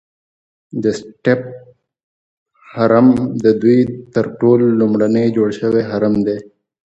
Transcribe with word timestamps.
د 0.83 0.83
سټیپ 0.99 1.41
هرم 2.75 3.07
ددوی 3.43 3.79
تر 4.13 4.25
ټولو 4.39 4.65
لومړنی 4.79 5.25
جوړ 5.37 5.49
شوی 5.59 5.83
هرم 5.91 6.15
دی. 6.27 6.37